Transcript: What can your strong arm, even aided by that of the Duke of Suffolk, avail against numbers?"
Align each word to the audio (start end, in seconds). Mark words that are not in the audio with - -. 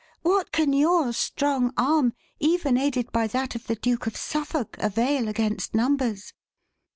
What 0.23 0.51
can 0.51 0.73
your 0.73 1.13
strong 1.13 1.75
arm, 1.77 2.13
even 2.39 2.75
aided 2.75 3.11
by 3.11 3.27
that 3.27 3.53
of 3.53 3.67
the 3.67 3.75
Duke 3.75 4.07
of 4.07 4.17
Suffolk, 4.17 4.75
avail 4.79 5.27
against 5.27 5.75
numbers?" 5.75 6.33